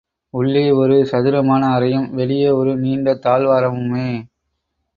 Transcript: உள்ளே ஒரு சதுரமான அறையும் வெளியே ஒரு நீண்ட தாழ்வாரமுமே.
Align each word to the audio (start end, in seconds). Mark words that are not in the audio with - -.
உள்ளே 0.33 0.71
ஒரு 0.71 0.95
சதுரமான 1.05 1.69
அறையும் 1.73 2.09
வெளியே 2.13 2.49
ஒரு 2.51 2.77
நீண்ட 2.77 3.13
தாழ்வாரமுமே. 3.25 4.09